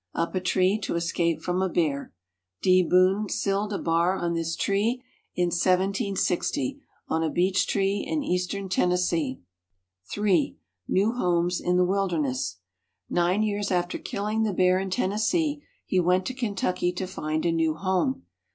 Up 0.15 0.33
a 0.33 0.41
tree 0.41 0.79
to 0.79 0.95
escape 0.95 1.43
from 1.43 1.61
a 1.61 1.69
bear. 1.69 2.11
"D. 2.63 2.81
Boone 2.81 3.29
cilled 3.29 3.71
a 3.71 3.77
bar 3.77 4.15
on 4.17 4.33
this 4.33 4.55
tree 4.55 5.03
in 5.35 5.49
1760" 5.49 6.81
on 7.07 7.21
a 7.21 7.29
beech 7.29 7.67
tree 7.67 7.97
in 8.07 8.23
Eastern 8.23 8.67
Tennessee. 8.67 9.41
3. 10.11 10.57
New 10.87 11.11
Homes 11.11 11.61
in 11.61 11.77
the 11.77 11.85
Wilderness 11.85 12.57
Nine 13.11 13.43
years 13.43 13.69
after 13.69 13.99
killing 13.99 14.41
the 14.41 14.53
bear 14.53 14.79
in 14.79 14.89
Tennessee 14.89 15.61
he 15.85 15.99
went 15.99 16.25
to 16.25 16.33
Kentucky 16.33 16.91
to 16.93 17.05
find 17.05 17.45
a 17.45 17.51
new 17.51 17.75
home. 17.75 18.23